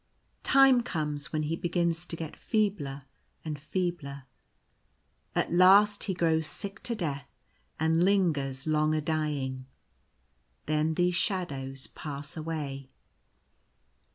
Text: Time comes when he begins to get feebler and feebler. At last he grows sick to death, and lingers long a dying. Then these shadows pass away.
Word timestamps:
Time 0.41 0.81
comes 0.81 1.31
when 1.31 1.43
he 1.43 1.55
begins 1.55 2.07
to 2.07 2.15
get 2.15 2.35
feebler 2.35 3.03
and 3.45 3.59
feebler. 3.59 4.23
At 5.35 5.53
last 5.53 6.05
he 6.05 6.15
grows 6.15 6.47
sick 6.47 6.81
to 6.85 6.95
death, 6.95 7.29
and 7.79 8.03
lingers 8.03 8.65
long 8.65 8.95
a 8.95 9.01
dying. 9.01 9.67
Then 10.65 10.95
these 10.95 11.13
shadows 11.13 11.85
pass 11.85 12.35
away. 12.35 12.87